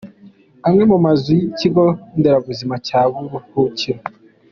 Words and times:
Amwe 0.67 0.83
mu 0.91 0.97
mazu 1.05 1.29
y’ikigo 1.39 1.85
nderabuzima 2.17 2.75
cya 2.87 3.01
Buruhukiro. 3.11 4.01